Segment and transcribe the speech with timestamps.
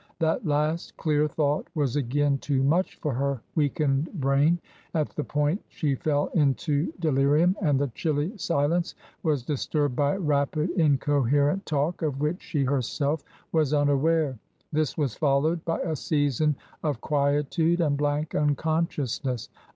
[0.17, 4.59] That last clear thought was again too much for her weakened brain.
[4.95, 10.71] At the point she fell into delirium, and the chilly silence was disturbed by rapid
[10.71, 14.39] incoherent talk of which she herself was unaware.
[14.71, 19.49] This was followed by a season of quietude and blank unconsciousness.